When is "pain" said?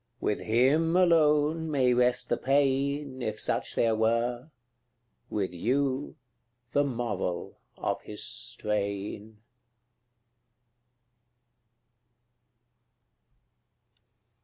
2.35-3.21